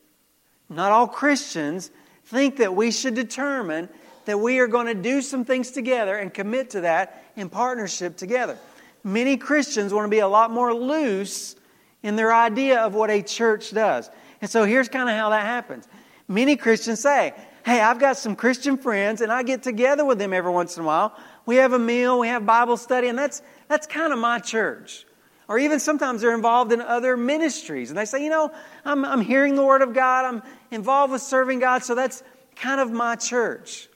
[0.72, 1.90] not all Christians
[2.24, 3.88] think that we should determine
[4.24, 8.16] that we are going to do some things together and commit to that in partnership
[8.16, 8.56] together.
[9.04, 11.56] Many Christians want to be a lot more loose
[12.02, 14.10] in their idea of what a church does.
[14.40, 15.86] And so here's kind of how that happens.
[16.28, 20.32] Many Christians say, Hey, I've got some Christian friends and I get together with them
[20.32, 21.16] every once in a while.
[21.46, 25.06] We have a meal, we have Bible study, and that's, that's kind of my church.
[25.52, 27.90] Or even sometimes they're involved in other ministries.
[27.90, 28.50] And they say, you know,
[28.86, 32.22] I'm, I'm hearing the Word of God, I'm involved with serving God, so that's
[32.56, 33.90] kind of my church.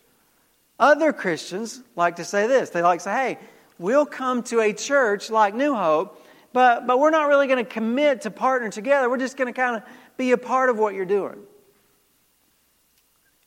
[0.79, 2.69] Other Christians like to say this.
[2.69, 3.39] They like to say, hey,
[3.79, 7.71] we'll come to a church like New Hope, but, but we're not really going to
[7.71, 9.09] commit to partner together.
[9.09, 9.83] We're just going to kind of
[10.19, 11.39] be a part of what you're doing.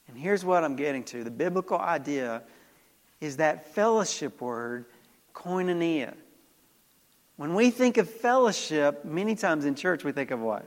[0.07, 2.41] And here's what I'm getting to the biblical idea
[3.21, 4.85] is that fellowship word,
[5.35, 6.15] koinonia.
[7.39, 10.65] When we think of fellowship, many times in church we think of what?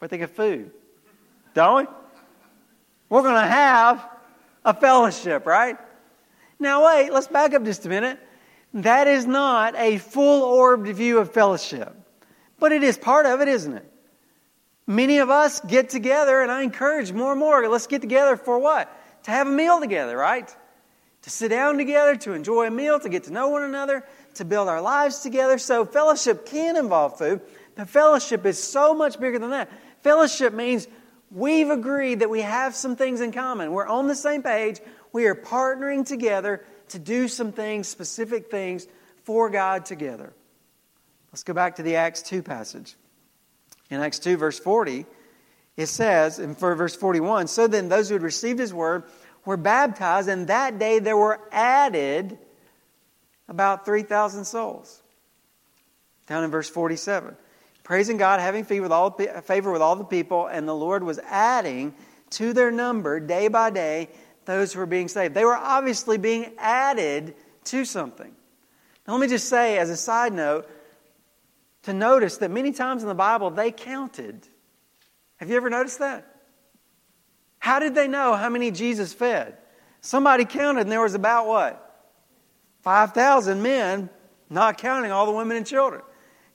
[0.00, 0.72] We think of food,
[1.54, 1.94] don't we?
[3.08, 4.04] We're going to have
[4.64, 5.78] a fellowship, right?
[6.58, 8.18] Now, wait, let's back up just a minute.
[8.74, 11.94] That is not a full orbed view of fellowship,
[12.58, 13.88] but it is part of it, isn't it?
[14.88, 18.58] Many of us get together, and I encourage more and more, let's get together for
[18.58, 18.92] what?
[19.22, 20.52] To have a meal together, right?
[21.22, 24.44] To sit down together, to enjoy a meal, to get to know one another, to
[24.44, 25.58] build our lives together.
[25.58, 27.40] So, fellowship can involve food,
[27.74, 29.70] but fellowship is so much bigger than that.
[30.02, 30.88] Fellowship means
[31.30, 33.72] we've agreed that we have some things in common.
[33.72, 34.80] We're on the same page.
[35.12, 38.86] We are partnering together to do some things, specific things
[39.24, 40.32] for God together.
[41.32, 42.96] Let's go back to the Acts 2 passage.
[43.90, 45.06] In Acts 2, verse 40,
[45.76, 49.04] it says, in verse 41, So then those who had received his word
[49.44, 52.38] were baptized, and that day there were added
[53.50, 55.02] about 3,000 souls.
[56.26, 57.36] Down in verse 47.
[57.82, 61.18] Praising God, having favor with, all, favor with all the people, and the Lord was
[61.18, 61.92] adding
[62.30, 64.08] to their number day by day
[64.44, 65.34] those who were being saved.
[65.34, 67.34] They were obviously being added
[67.64, 68.32] to something.
[69.06, 70.68] Now, let me just say, as a side note,
[71.82, 74.46] to notice that many times in the Bible they counted.
[75.36, 76.26] Have you ever noticed that?
[77.58, 79.56] How did they know how many Jesus fed?
[80.00, 81.89] Somebody counted, and there was about what?
[82.82, 84.08] 5,000 men,
[84.48, 86.02] not counting all the women and children.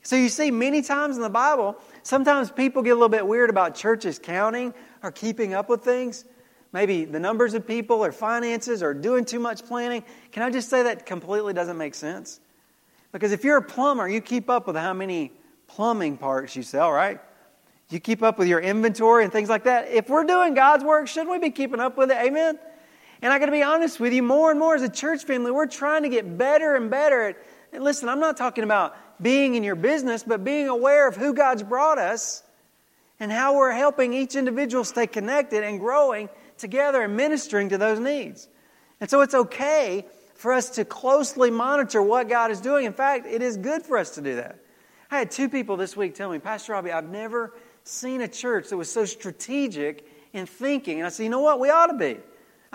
[0.01, 3.49] So you see, many times in the Bible, sometimes people get a little bit weird
[3.49, 6.25] about churches counting or keeping up with things.
[6.71, 10.03] Maybe the numbers of people or finances or doing too much planning.
[10.31, 12.39] Can I just say that completely doesn't make sense?
[13.11, 15.31] Because if you're a plumber, you keep up with how many
[15.67, 17.19] plumbing parts you sell, right?
[17.89, 19.89] You keep up with your inventory and things like that.
[19.89, 22.17] If we're doing God's work, shouldn't we be keeping up with it?
[22.17, 22.59] Amen?
[23.25, 25.49] And I got to be honest with you, more and more as a church family,
[25.49, 27.37] we're trying to get better and better at.
[27.73, 31.33] And listen, I'm not talking about being in your business, but being aware of who
[31.33, 32.43] God's brought us
[33.19, 37.99] and how we're helping each individual stay connected and growing together and ministering to those
[37.99, 38.47] needs.
[39.01, 42.85] And so it's okay for us to closely monitor what God is doing.
[42.85, 44.59] In fact, it is good for us to do that.
[45.09, 48.69] I had two people this week tell me, Pastor Robbie, I've never seen a church
[48.69, 50.99] that was so strategic in thinking.
[50.99, 51.59] And I said, you know what?
[51.59, 52.19] We ought to be.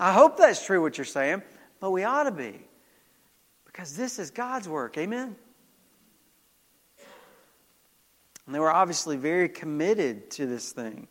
[0.01, 1.43] I hope that's true what you're saying,
[1.79, 2.59] but we ought to be.
[3.65, 4.97] Because this is God's work.
[4.97, 5.35] Amen?
[8.47, 11.07] And they were obviously very committed to this thing.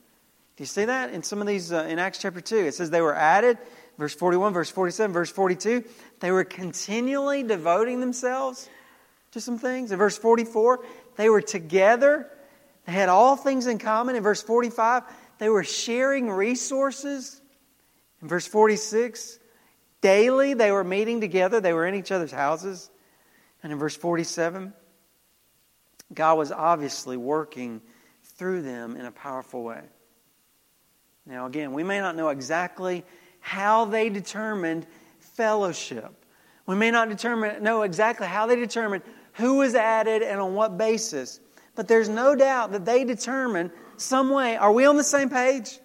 [0.56, 2.56] Do you see that in some of these, uh, in Acts chapter 2?
[2.56, 3.58] It says they were added,
[3.96, 5.84] verse 41, verse 47, verse 42.
[6.18, 8.68] They were continually devoting themselves
[9.30, 9.92] to some things.
[9.92, 12.28] In verse 44, they were together.
[12.86, 14.16] They had all things in common.
[14.16, 15.04] In verse 45,
[15.38, 17.39] they were sharing resources.
[18.22, 19.38] In verse 46,
[20.00, 22.90] daily they were meeting together, they were in each other's houses.
[23.62, 24.72] And in verse 47,
[26.12, 27.82] God was obviously working
[28.24, 29.82] through them in a powerful way.
[31.26, 33.04] Now, again, we may not know exactly
[33.40, 34.86] how they determined
[35.18, 36.24] fellowship.
[36.66, 39.02] We may not determine, know exactly how they determined
[39.34, 41.40] who was added and on what basis.
[41.74, 44.56] But there's no doubt that they determined some way.
[44.56, 45.79] Are we on the same page?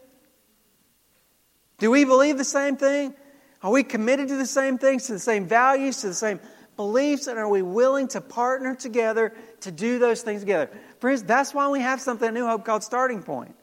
[1.78, 3.14] Do we believe the same thing?
[3.62, 6.40] Are we committed to the same things, to the same values, to the same
[6.76, 7.28] beliefs?
[7.28, 10.70] And are we willing to partner together to do those things together?
[11.00, 13.56] Friends, that's why we have something at New Hope called Starting Point.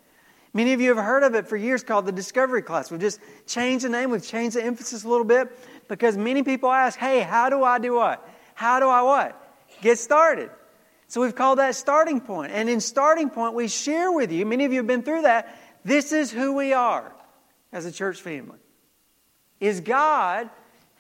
[0.55, 2.91] Many of you have heard of it for years called the Discovery Class.
[2.91, 5.57] We've just changed the name, we've changed the emphasis a little bit
[5.89, 8.29] because many people ask, hey, how do I do what?
[8.55, 9.57] How do I what?
[9.81, 10.51] Get started.
[11.09, 12.53] So we've called that starting point.
[12.53, 15.59] And in starting point, we share with you, many of you have been through that,
[15.85, 17.13] this is who we are
[17.73, 18.59] as a church family?
[19.61, 20.51] Is God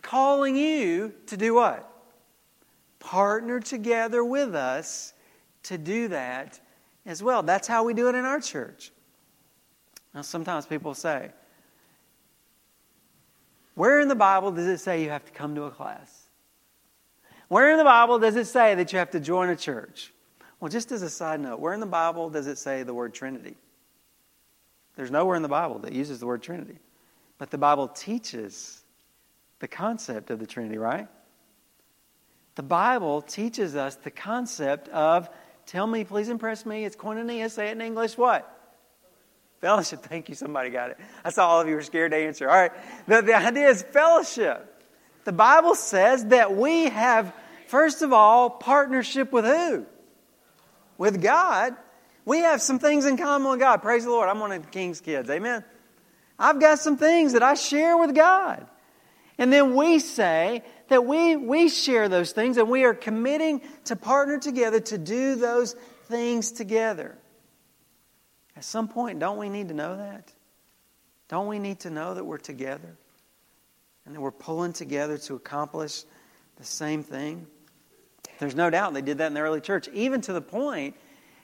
[0.02, 1.88] calling you to do what?
[2.98, 5.12] Partner together with us
[5.64, 6.60] to do that
[7.04, 7.42] as well.
[7.42, 8.92] That's how we do it in our church.
[10.14, 11.30] Now, sometimes people say,
[13.74, 16.22] Where in the Bible does it say you have to come to a class?
[17.48, 20.12] Where in the Bible does it say that you have to join a church?
[20.60, 23.12] Well, just as a side note, where in the Bible does it say the word
[23.12, 23.56] Trinity?
[24.96, 26.78] There's nowhere in the Bible that uses the word Trinity.
[27.38, 28.82] But the Bible teaches
[29.58, 31.08] the concept of the Trinity, right?
[32.54, 35.30] The Bible teaches us the concept of,
[35.66, 38.48] tell me, please impress me, it's koinonia, say it in English, what?
[39.60, 40.00] Fellowship.
[40.02, 40.98] Thank you, somebody got it.
[41.24, 42.50] I saw all of you were scared to answer.
[42.50, 42.72] All right.
[43.06, 44.68] The, the idea is fellowship.
[45.24, 47.32] The Bible says that we have,
[47.68, 49.86] first of all, partnership with who?
[50.98, 51.76] With God.
[52.24, 53.82] We have some things in common with God.
[53.82, 54.28] Praise the Lord.
[54.28, 55.28] I'm one of the King's kids.
[55.28, 55.64] Amen.
[56.38, 58.66] I've got some things that I share with God.
[59.38, 63.96] And then we say that we, we share those things and we are committing to
[63.96, 67.16] partner together to do those things together.
[68.56, 70.32] At some point, don't we need to know that?
[71.28, 72.96] Don't we need to know that we're together
[74.04, 76.04] and that we're pulling together to accomplish
[76.56, 77.46] the same thing?
[78.38, 80.94] There's no doubt they did that in the early church, even to the point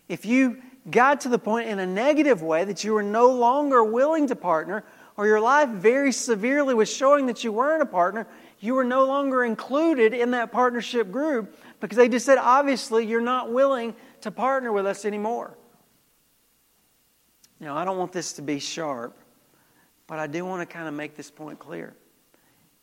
[0.08, 3.84] if you got to the point in a negative way that you were no longer
[3.84, 4.84] willing to partner,
[5.16, 8.26] or your life very severely was showing that you weren't a partner,
[8.60, 13.20] you were no longer included in that partnership group because they just said, obviously, you're
[13.20, 15.56] not willing to partner with us anymore.
[17.60, 19.18] Now, I don't want this to be sharp,
[20.06, 21.94] but I do want to kind of make this point clear.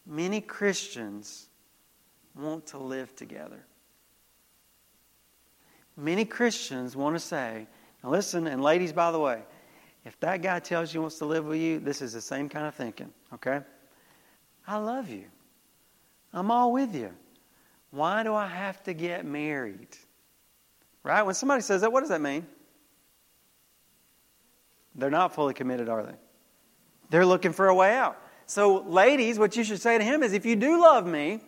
[0.05, 1.47] Many Christians
[2.35, 3.65] want to live together.
[5.97, 7.67] Many Christians want to say,
[8.05, 9.41] now listen, and ladies, by the way,
[10.05, 12.49] if that guy tells you he wants to live with you, this is the same
[12.49, 13.61] kind of thinking, okay?
[14.67, 15.25] I love you.
[16.31, 17.11] I'm all with you.
[17.89, 19.97] Why do I have to get married?
[21.01, 21.23] Right?
[21.23, 22.45] When somebody says that, what does that mean?
[24.93, 26.15] They're not fully committed, are they?
[27.09, 28.21] They're looking for a way out.
[28.45, 31.41] So, ladies, what you should say to him is if you do love me,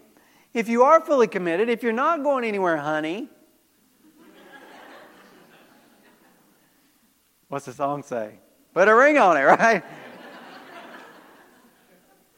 [0.55, 3.29] if you are fully committed, if you're not going anywhere, honey,
[7.49, 8.39] what's the song say?
[8.73, 9.83] Put a ring on it, right?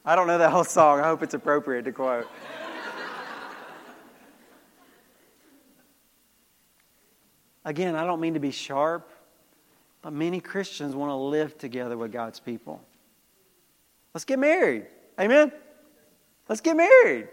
[0.04, 1.00] I don't know that whole song.
[1.00, 2.26] I hope it's appropriate to quote.
[7.64, 9.10] Again, I don't mean to be sharp,
[10.00, 12.82] but many Christians want to live together with God's people.
[14.14, 14.86] Let's get married.
[15.20, 15.52] Amen?
[16.48, 17.28] Let's get married.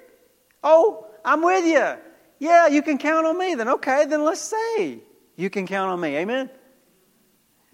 [0.64, 1.96] Oh, I'm with you.
[2.40, 3.56] Yeah, you can count on me.
[3.56, 5.00] Then, okay, then let's say
[5.38, 6.18] you can count on me.
[6.18, 6.50] Amen?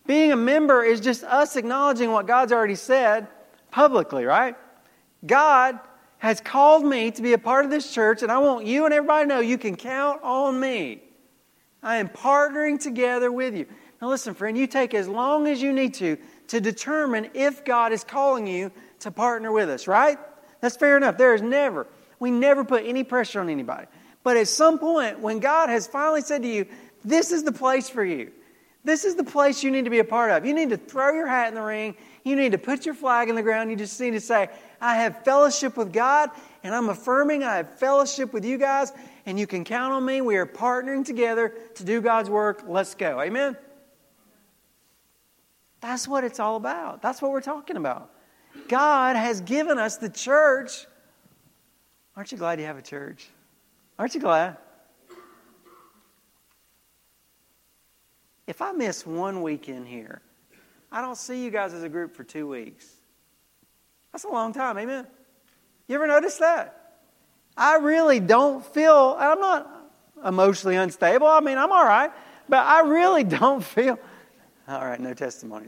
[0.06, 3.28] Being a member is just us acknowledging what God's already said
[3.72, 4.56] publicly, right?
[5.26, 5.80] God
[6.18, 8.94] has called me to be a part of this church, and I want you and
[8.94, 11.02] everybody to know you can count on me.
[11.82, 13.66] I am partnering together with you.
[14.02, 16.18] Now, listen, friend, you take as long as you need to
[16.50, 20.18] to determine if God is calling you to partner with us, right?
[20.62, 21.18] That's fair enough.
[21.18, 21.88] There is never,
[22.20, 23.88] we never put any pressure on anybody.
[24.24, 26.66] But at some point, when God has finally said to you,
[27.04, 28.32] this is the place for you,
[28.84, 30.46] this is the place you need to be a part of.
[30.46, 31.96] You need to throw your hat in the ring.
[32.24, 33.70] You need to put your flag in the ground.
[33.70, 34.50] You just need to say,
[34.82, 36.30] I have fellowship with God,
[36.64, 38.92] and I'm affirming I have fellowship with you guys,
[39.26, 40.20] and you can count on me.
[40.20, 42.64] We are partnering together to do God's work.
[42.68, 43.22] Let's go.
[43.22, 43.56] Amen?
[45.80, 47.02] That's what it's all about.
[47.02, 48.10] That's what we're talking about.
[48.68, 50.86] God has given us the church.
[52.16, 53.30] Aren't you glad you have a church?
[53.98, 54.58] Aren't you glad?
[58.48, 60.22] If I miss one weekend here,
[60.92, 62.88] I don't see you guys as a group for two weeks.
[64.12, 65.08] That's a long time, amen?
[65.88, 67.00] You ever notice that?
[67.58, 69.92] I really don't feel, I'm not
[70.26, 71.28] emotionally unstable.
[71.28, 72.12] I mean, I'm all right,
[72.50, 73.98] but I really don't feel,
[74.68, 75.68] all right, no testimony.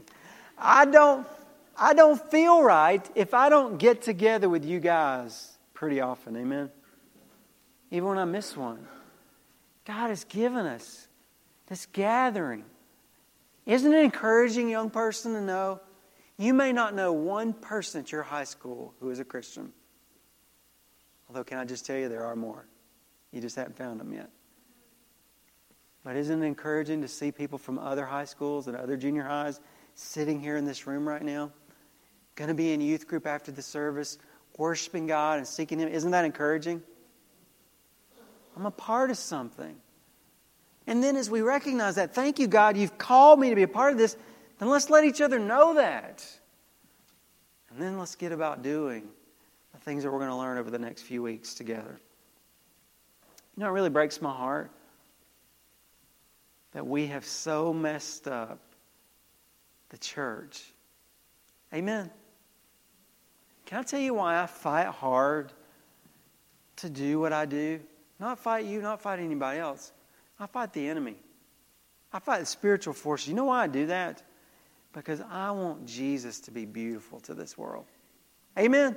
[0.58, 1.26] I don't,
[1.76, 6.70] I don't feel right if I don't get together with you guys pretty often, amen?
[7.90, 8.86] Even when I miss one.
[9.84, 11.05] God has given us
[11.66, 12.64] this gathering.
[13.64, 15.80] Isn't it encouraging, young person, to know
[16.38, 19.72] you may not know one person at your high school who is a Christian?
[21.28, 22.66] Although, can I just tell you, there are more.
[23.32, 24.30] You just haven't found them yet.
[26.04, 29.60] But isn't it encouraging to see people from other high schools and other junior highs
[29.94, 31.50] sitting here in this room right now?
[32.36, 34.18] Going to be in youth group after the service,
[34.56, 35.88] worshiping God and seeking Him.
[35.88, 36.82] Isn't that encouraging?
[38.56, 39.76] I'm a part of something.
[40.86, 43.68] And then as we recognize that, thank you, God, you've called me to be a
[43.68, 44.16] part of this,
[44.58, 46.24] then let's let each other know that.
[47.70, 49.08] And then let's get about doing
[49.72, 52.00] the things that we're going to learn over the next few weeks together.
[53.56, 54.70] You know, it really breaks my heart
[56.72, 58.60] that we have so messed up
[59.88, 60.72] the church.
[61.74, 62.10] Amen.
[63.64, 65.52] Can I tell you why I fight hard
[66.76, 67.80] to do what I do?
[68.20, 69.92] Not fight you, not fight anybody else.
[70.38, 71.16] I fight the enemy.
[72.12, 73.28] I fight the spiritual forces.
[73.28, 74.22] You know why I do that?
[74.92, 77.84] Because I want Jesus to be beautiful to this world.
[78.58, 78.96] Amen.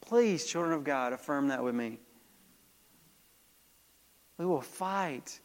[0.00, 1.98] Please, children of God, affirm that with me.
[4.38, 5.40] We will fight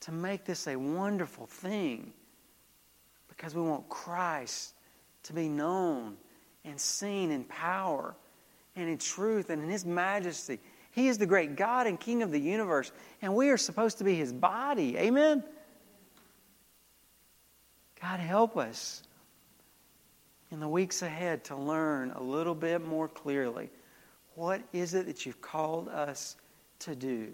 [0.00, 2.12] to make this a wonderful thing
[3.28, 4.74] because we want Christ
[5.24, 6.16] to be known
[6.64, 8.14] and seen in power
[8.76, 10.58] and in truth and in His majesty
[10.92, 12.90] he is the great God and King of the universe,
[13.22, 14.96] and we are supposed to be His body.
[14.96, 15.44] Amen?
[18.00, 19.02] God, help us
[20.50, 23.70] in the weeks ahead to learn a little bit more clearly
[24.34, 26.36] what is it that you've called us
[26.80, 27.28] to do.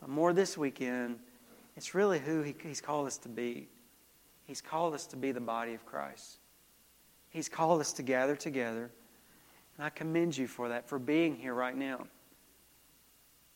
[0.00, 1.18] But more this weekend,
[1.76, 3.68] it's really who he, He's called us to be.
[4.44, 6.38] He's called us to be the body of Christ.
[7.30, 8.90] He's called us to gather together
[9.80, 12.06] and I commend you for that, for being here right now.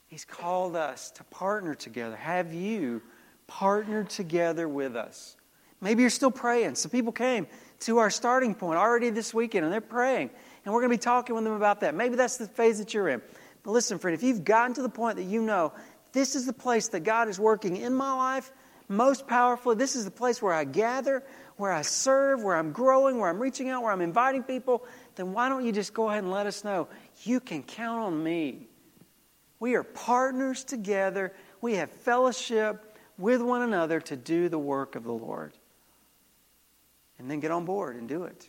[0.06, 2.16] He's called us to partner together.
[2.16, 3.02] Have you
[3.46, 5.36] partnered together with us?
[5.82, 6.76] Maybe you're still praying.
[6.76, 7.46] Some people came
[7.80, 10.30] to our starting point already this weekend and they're praying.
[10.64, 11.94] And we're going to be talking with them about that.
[11.94, 13.20] Maybe that's the phase that you're in.
[13.62, 15.74] But listen, friend, if you've gotten to the point that you know
[16.12, 18.50] this is the place that God is working in my life
[18.88, 21.22] most powerfully, this is the place where I gather,
[21.56, 24.84] where I serve, where I'm growing, where I'm reaching out, where I'm inviting people,
[25.16, 26.88] then why don't you just go ahead and let us know?
[27.22, 28.68] You can count on me.
[29.60, 31.32] We are partners together.
[31.60, 35.52] We have fellowship with one another to do the work of the Lord.
[37.18, 38.48] And then get on board and do it.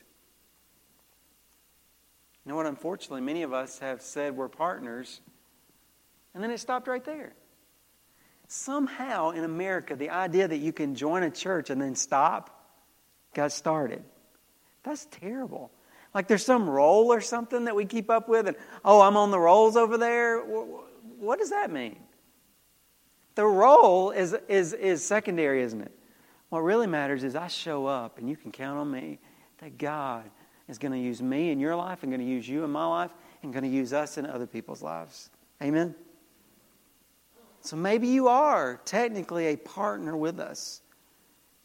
[2.43, 2.66] You know what?
[2.66, 5.22] Unfortunately, many of us have said we're partners,
[6.34, 7.34] and then it stopped right there.
[8.47, 12.51] Somehow in America, the idea that you can join a church and then stop
[13.34, 14.03] got started.
[14.84, 15.72] That's terrible.
[16.16, 18.55] Like there's some roll or something that we keep up with, and
[18.86, 20.39] oh, I'm on the rolls over there.
[20.39, 21.97] What does that mean?
[23.36, 25.91] The roll is, is, is secondary, isn't it?
[26.49, 29.20] What really matters is I show up, and you can count on me
[29.57, 30.24] that God
[30.70, 32.86] is going to use me in your life and going to use you in my
[32.86, 33.11] life
[33.43, 35.30] and going to use us in other people's lives.
[35.61, 35.93] Amen?
[37.59, 40.82] So maybe you are technically a partner with us,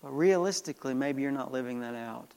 [0.03, 2.35] but realistically, maybe you're not living that out.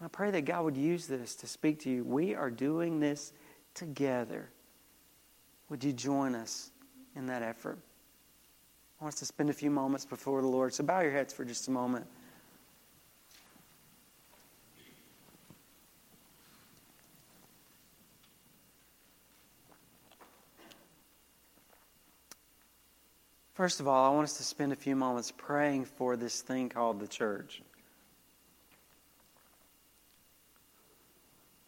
[0.00, 2.04] I pray that God would use this to speak to you.
[2.04, 3.32] We are doing this
[3.74, 4.50] together.
[5.68, 6.70] Would you join us
[7.16, 7.78] in that effort?
[9.00, 10.74] I want us to spend a few moments before the Lord.
[10.74, 12.06] So bow your heads for just a moment.
[23.54, 26.68] First of all, I want us to spend a few moments praying for this thing
[26.68, 27.62] called the church.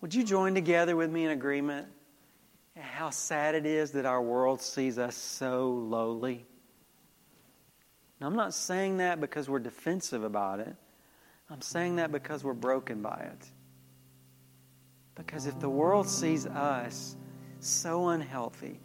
[0.06, 1.88] Would you join together with me in agreement?
[2.76, 6.46] How sad it is that our world sees us so lowly.
[8.20, 10.72] Now, I'm not saying that because we're defensive about it.
[11.50, 13.50] I'm saying that because we're broken by it.
[15.16, 17.16] Because if the world sees us
[17.58, 18.78] so unhealthy,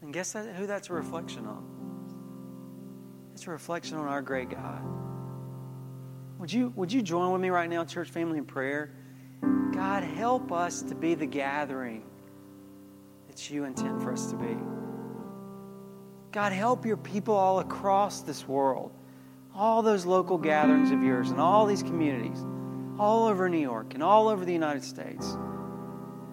[0.00, 3.30] and guess who that's a reflection on?
[3.34, 4.82] It's a reflection on our great God.
[6.38, 8.94] Would you, would you join with me right now, church family, in prayer?
[9.42, 12.02] God, help us to be the gathering
[13.28, 14.56] that you intend for us to be.
[16.32, 18.92] God, help your people all across this world,
[19.54, 22.44] all those local gatherings of yours, and all these communities,
[22.98, 25.36] all over New York, and all over the United States,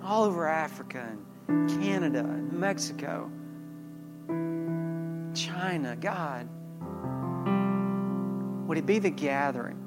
[0.03, 3.31] all over Africa, and Canada, and Mexico
[5.37, 6.49] China, God,
[8.67, 9.77] would it be the gathering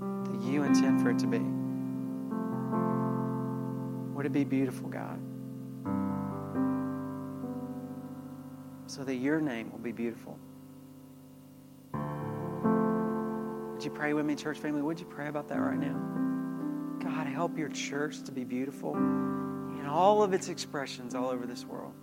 [0.00, 1.59] that you intend for it to be?
[4.20, 5.18] Would it be beautiful, God?
[8.84, 10.38] So that your name will be beautiful.
[13.72, 14.82] Would you pray with me, church family?
[14.82, 15.98] Would you pray about that right now?
[17.02, 21.64] God, help your church to be beautiful in all of its expressions all over this
[21.64, 21.94] world.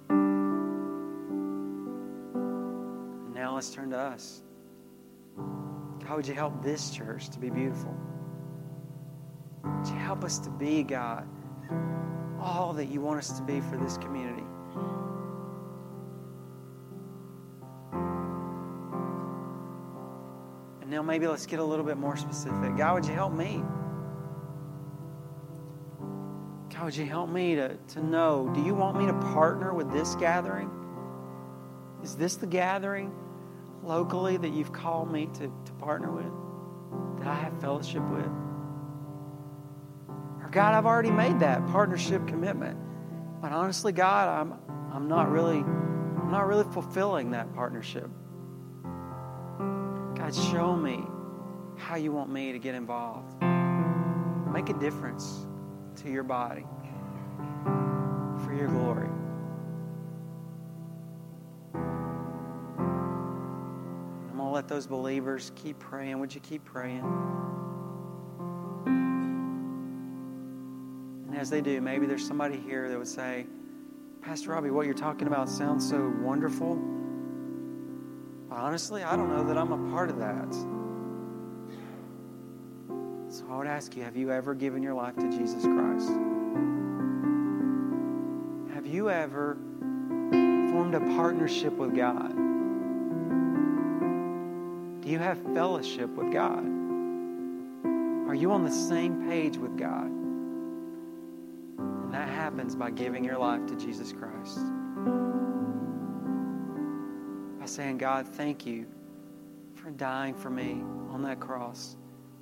[3.36, 4.41] Now let's turn to us.
[6.03, 7.95] God, would you help this church to be beautiful?
[9.63, 11.28] Would you help us to be, God,
[12.39, 14.43] all that you want us to be for this community?
[20.82, 22.78] And now maybe let's get a little bit more specific.
[22.78, 23.61] God, would you help me?
[26.74, 28.49] God, would you help me to, to know?
[28.55, 30.72] Do you want me to partner with this gathering?
[32.03, 33.13] Is this the gathering
[33.84, 38.47] locally that you've called me to, to partner with, that I have fellowship with?
[40.58, 42.80] God, I've already made that partnership commitment.
[43.43, 44.55] But honestly, God, I'm
[44.91, 48.10] I'm not really I'm not really fulfilling that partnership.
[49.60, 51.03] God, show me
[51.78, 53.39] how you want me to get involved.
[54.51, 55.45] Make a difference
[55.97, 56.66] to your body
[58.43, 59.10] for your glory.
[64.32, 66.18] I'm going to let those believers keep praying.
[66.18, 67.03] Would you keep praying?
[71.38, 73.46] As they do, maybe there's somebody here that would say,
[74.24, 76.76] Pastor Robbie, what you're talking about sounds so wonderful.
[78.50, 80.52] But honestly, I don't know that I'm a part of that.
[83.32, 86.10] So I would ask you have you ever given your life to Jesus Christ?
[88.74, 89.58] Have you ever
[90.72, 92.36] formed a partnership with God?
[95.04, 96.66] Do you have fellowship with God?
[98.28, 100.16] Are you on the same page with God?
[102.58, 104.58] Happens by giving your life to Jesus Christ.
[107.60, 108.88] By saying, God, thank you
[109.76, 110.82] for dying for me
[111.12, 111.95] on that cross.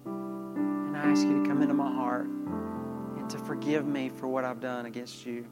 [0.06, 4.46] And I ask you to come into my heart and to forgive me for what
[4.46, 5.48] I've done against you.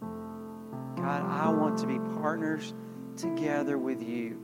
[0.00, 2.74] God, I want to be partners
[3.16, 4.38] together with you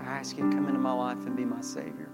[0.00, 2.10] I ask you to come into my life and be my Savior.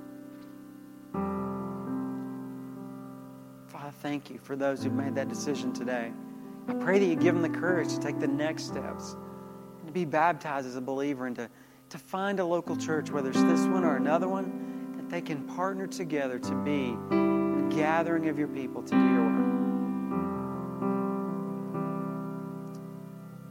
[4.00, 6.10] Thank you for those who've made that decision today.
[6.68, 9.16] I pray that you give them the courage to take the next steps
[9.78, 11.48] and to be baptized as a believer and to,
[11.90, 15.46] to find a local church, whether it's this one or another one, that they can
[15.46, 19.50] partner together to be a gathering of your people to do your work.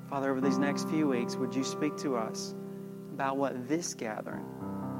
[0.09, 2.55] Father, over these next few weeks, would you speak to us
[3.13, 4.45] about what this gathering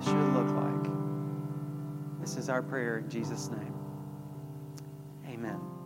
[0.03, 2.21] should look like?
[2.21, 3.68] This is our prayer in Jesus' name.
[5.39, 5.78] Amen.